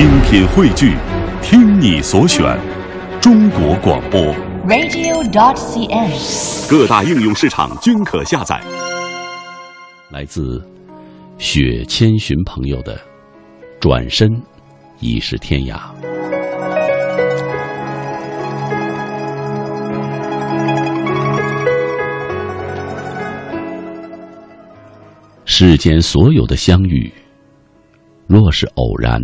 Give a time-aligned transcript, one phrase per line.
[0.00, 0.96] 精品汇聚，
[1.42, 2.58] 听你所选，
[3.20, 4.18] 中国广播。
[4.66, 6.70] radio.dot.cn，。
[6.70, 8.58] 各大应用市场均可下载。
[10.08, 10.66] 来自
[11.36, 12.98] 雪千寻朋友的
[13.78, 14.26] “转身
[15.00, 15.78] 已是天涯”。
[25.44, 27.12] 世间所有的相遇，
[28.26, 29.20] 若是偶然，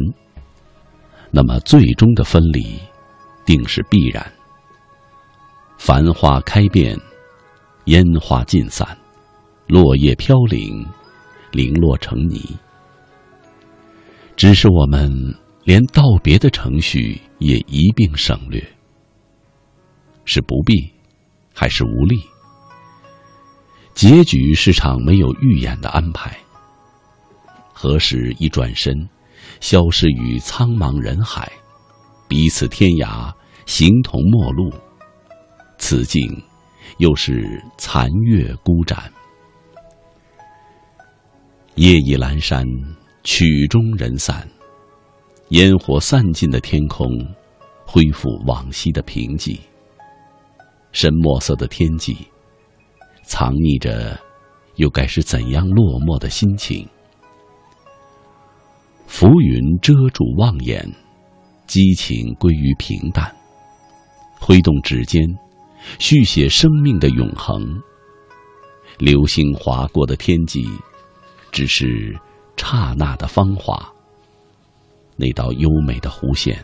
[1.37, 2.81] 那么最终的分离
[3.45, 4.33] 定是必然。
[5.77, 6.99] 繁花开遍，
[7.85, 8.97] 烟花尽散，
[9.67, 10.83] 落叶飘零，
[11.53, 12.57] 零落成泥。
[14.35, 15.13] 只是我们
[15.65, 18.67] 连道别的程序也一并省略，
[20.25, 20.91] 是不必，
[21.53, 22.19] 还是无力？
[23.93, 26.35] 结局是场没有预演的安排。
[27.75, 29.07] 何时一转身，
[29.61, 31.51] 消失于苍茫人海，
[32.29, 33.33] 彼此天涯，
[33.67, 34.73] 形同陌路。
[35.79, 36.43] 此境，
[36.99, 39.13] 又是残月孤盏。
[41.75, 42.65] 夜已阑珊，
[43.23, 44.49] 曲终人散，
[45.51, 47.07] 烟火散尽的天空，
[47.87, 49.59] 恢复往昔的平静。
[50.93, 52.17] 深墨色的天际。
[53.23, 54.19] 藏匿着，
[54.77, 56.89] 又该是怎样落寞的心情？
[59.07, 60.87] 浮云遮住望眼，
[61.67, 63.35] 激情归于平淡。
[64.39, 65.23] 挥动指尖，
[65.99, 67.63] 续写生命的永恒。
[68.99, 70.67] 流星划过的天际，
[71.51, 72.15] 只是
[72.57, 73.91] 刹那的芳华。
[75.17, 76.63] 那道优美的弧线，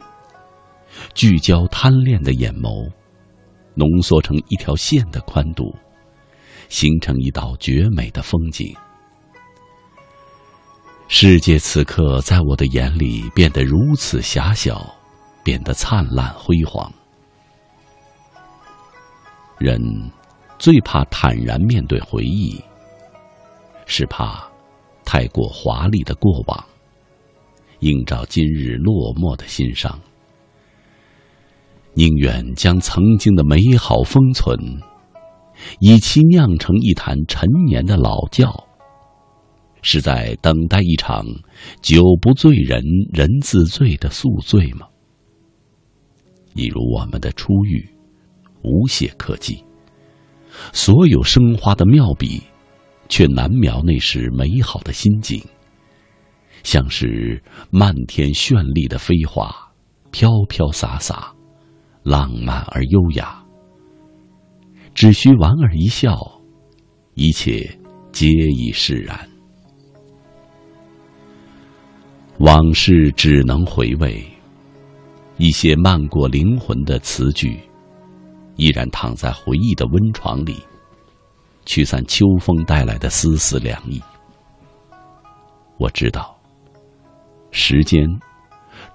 [1.15, 2.91] 聚焦贪恋的眼眸，
[3.75, 5.75] 浓缩成一条线的宽度。
[6.69, 8.75] 形成一道绝美的风景。
[11.15, 14.97] 世界此刻在我的眼里变得如此狭小，
[15.45, 16.91] 变得灿烂辉煌。
[19.59, 19.79] 人
[20.59, 22.59] 最怕坦然面对回忆，
[23.85, 24.43] 是怕
[25.05, 26.65] 太过华丽的过往，
[27.81, 30.01] 映照今日落寞的心伤。
[31.93, 34.57] 宁愿将曾经的美好封存。
[35.79, 38.67] 以其酿成一坛陈年的老窖，
[39.83, 41.25] 是在等待一场
[41.83, 42.83] 酒不醉人
[43.13, 44.87] 人自醉的宿醉吗？
[46.55, 47.89] 一如我们的初遇，
[48.63, 49.65] 无懈可击，
[50.73, 52.43] 所有生花的妙笔，
[53.09, 55.43] 却难描那时美好的心境，
[56.63, 59.73] 像是漫天绚丽的飞花，
[60.11, 61.35] 飘飘洒洒，
[62.03, 63.43] 浪漫而优雅。
[64.95, 66.41] 只需莞尔一笑，
[67.15, 67.79] 一切
[68.13, 69.32] 皆已释然。
[72.43, 74.21] 往事只能回味，
[75.37, 77.57] 一些漫过灵魂的词句，
[78.57, 80.57] 依然躺在回忆的温床里，
[81.65, 84.03] 驱散秋风带来的丝丝凉意。
[85.79, 86.37] 我知道，
[87.53, 88.05] 时间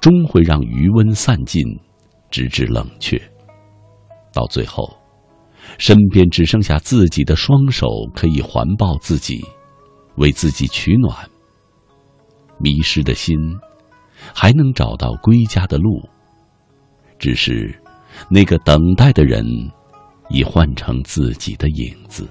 [0.02, 1.64] 终会让余温散尽，
[2.30, 3.18] 直至冷却，
[4.34, 4.94] 到最后。
[5.78, 9.42] 身边只剩下自己的双手，可以环抱自己，
[10.18, 11.16] 为自己取暖。
[12.60, 13.36] 迷失的心，
[14.34, 16.02] 还能找到归家的路。
[17.20, 17.74] 只是，
[18.30, 19.46] 那个等待的人，
[20.30, 22.28] 已换成自己的影子。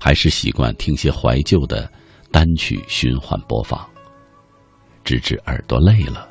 [0.00, 1.90] 还是习惯听些怀旧的
[2.30, 3.84] 单曲循环播放，
[5.02, 6.28] 直至耳朵累了。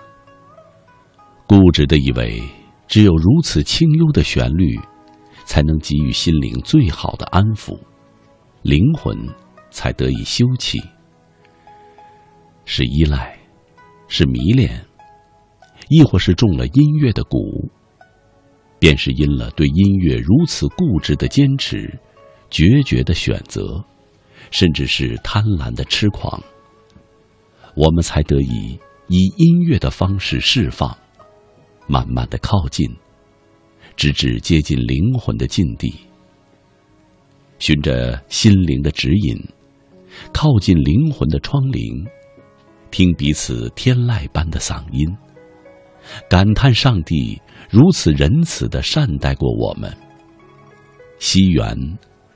[1.47, 2.41] 固执的以为。
[2.85, 4.79] 只有如此清幽的旋律，
[5.45, 7.79] 才能给予心灵最好的安抚，
[8.61, 9.17] 灵魂
[9.73, 10.81] 才得以休憩。
[12.63, 13.37] 是依赖，
[14.07, 14.85] 是迷恋，
[15.89, 17.69] 亦或是中了音乐的蛊？
[18.79, 21.99] 便是因了对音乐如此固执的坚持、
[22.49, 23.83] 决绝的选择，
[24.51, 26.41] 甚至是贪婪的痴狂，
[27.75, 30.95] 我们才得以以音乐的方式释放。
[31.87, 32.89] 慢慢的靠近，
[33.97, 35.93] 直至接近灵魂的禁地。
[37.59, 39.37] 循着心灵的指引，
[40.33, 42.05] 靠近灵魂的窗棂，
[42.91, 45.07] 听彼此天籁般的嗓音，
[46.29, 49.91] 感叹上帝如此仁慈的善待过我们。
[51.19, 51.75] 惜缘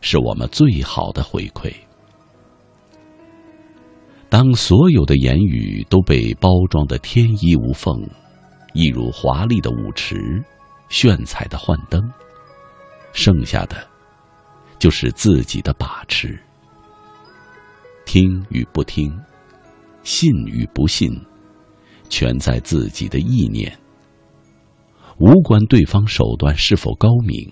[0.02, 1.74] 是我们最好的回馈。
[4.30, 7.96] 当所有的言语都被包装得天衣无缝。
[8.74, 10.44] 一如华丽的舞池，
[10.90, 12.00] 炫彩的幻灯，
[13.12, 13.88] 剩下的
[14.78, 16.40] 就是自己的把持。
[18.08, 19.14] 听与不听，
[20.02, 21.12] 信与不信，
[22.08, 23.78] 全在自己的意念，
[25.20, 27.52] 无关对方手段是否高明，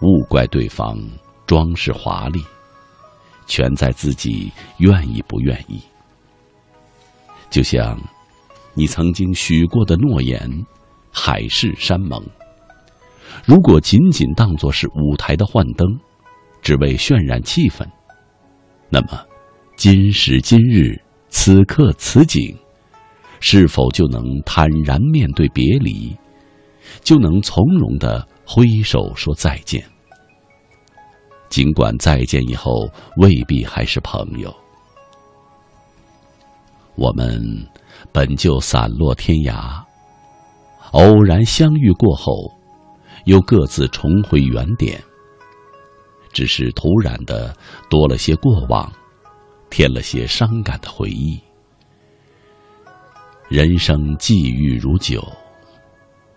[0.00, 0.98] 勿怪对方
[1.46, 2.42] 装饰华丽，
[3.46, 5.78] 全在自己愿意不愿意。
[7.50, 8.00] 就像
[8.72, 10.50] 你曾经许过的诺言，
[11.12, 12.24] 海誓山盟，
[13.44, 15.86] 如果仅仅当作是舞台的幻灯，
[16.62, 17.86] 只为渲染气氛，
[18.88, 19.20] 那么。
[19.76, 20.98] 今时今日，
[21.28, 22.56] 此刻此景，
[23.40, 26.16] 是否就能坦然面对别离，
[27.02, 29.84] 就能从容的挥手说再见？
[31.50, 34.50] 尽管再见以后未必还是朋友，
[36.94, 37.38] 我们
[38.12, 39.84] 本就散落天涯，
[40.92, 42.50] 偶然相遇过后，
[43.26, 44.98] 又各自重回原点，
[46.32, 47.56] 只是突然的
[47.90, 48.92] 多了些过往。
[49.68, 51.38] 添了些伤感的回忆。
[53.48, 55.20] 人生际遇如酒，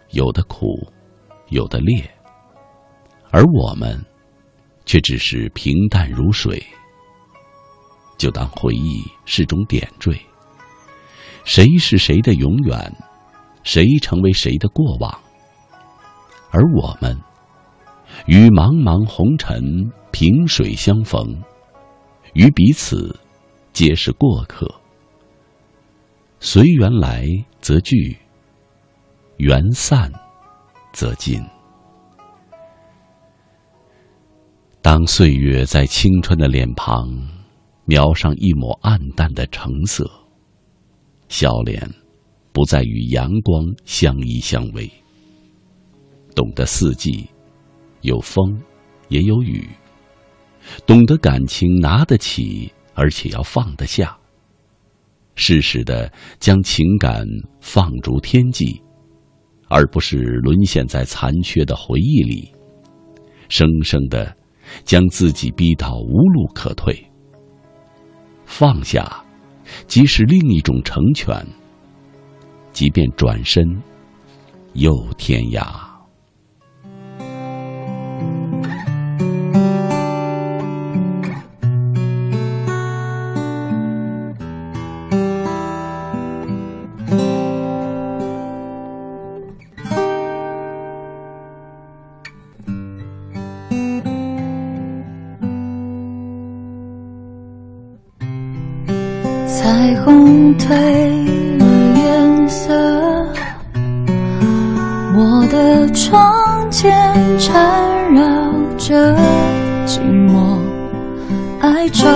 [0.09, 0.65] 有的苦，
[1.49, 2.03] 有的烈，
[3.29, 4.03] 而我们
[4.83, 6.61] 却只是平淡如水。
[8.17, 10.19] 就当回忆是种点缀，
[11.45, 12.91] 谁是谁的永远，
[13.63, 15.17] 谁成为谁的过往，
[16.49, 17.15] 而我们
[18.25, 19.61] 与茫茫红尘
[20.11, 21.41] 萍水相逢。
[22.33, 23.15] 与彼此，
[23.73, 24.69] 皆是过客。
[26.39, 27.27] 随缘来
[27.59, 28.15] 则聚，
[29.37, 30.11] 缘散
[30.93, 31.41] 则尽。
[34.81, 37.09] 当岁月在青春的脸庞
[37.85, 40.09] 描上一抹暗淡的橙色，
[41.27, 41.81] 笑脸
[42.53, 44.89] 不再与阳光相依相偎。
[46.35, 47.27] 懂得四季，
[48.01, 48.61] 有风，
[49.07, 49.67] 也有雨。
[50.85, 54.17] 懂得感情拿得起，而且要放得下。
[55.35, 57.25] 适时的将情感
[57.61, 58.81] 放逐天际，
[59.69, 62.51] 而不是沦陷在残缺的回忆里，
[63.47, 64.35] 生生的
[64.83, 66.93] 将自己逼到无路可退。
[68.45, 69.23] 放下，
[69.87, 71.45] 即是另一种成全。
[72.71, 73.63] 即便转身，
[74.73, 75.88] 又天涯。
[99.61, 99.67] 彩
[100.05, 100.69] 虹褪
[101.57, 101.65] 了
[101.97, 102.73] 颜色，
[105.13, 106.89] 我的窗前
[107.37, 108.23] 缠绕
[108.77, 109.13] 着
[109.85, 110.59] 寂寞，
[111.59, 112.07] 哀愁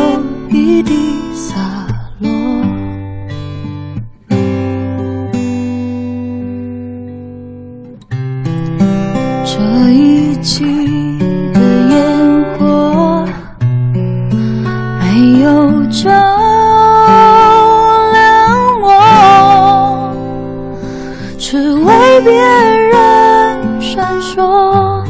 [21.45, 25.03] 只为别人闪烁，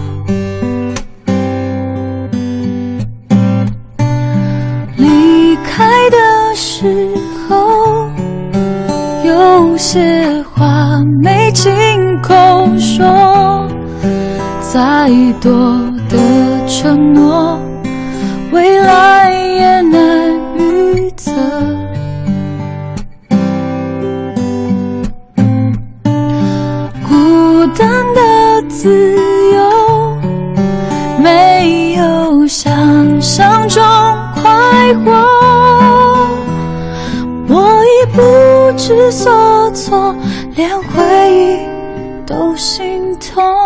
[4.98, 6.18] 离开的
[6.56, 7.08] 时
[7.48, 8.10] 候，
[9.24, 11.72] 有些话没亲
[12.20, 12.34] 口
[12.80, 13.68] 说，
[14.60, 15.52] 再多
[16.10, 16.18] 的
[16.68, 17.60] 承诺，
[18.52, 19.13] 未来
[28.84, 28.90] 自
[29.54, 30.18] 由
[31.18, 33.82] 没有想象中
[34.42, 35.10] 快活，
[37.48, 40.14] 我已不知所措，
[40.58, 41.60] 连回忆
[42.28, 43.63] 都心痛。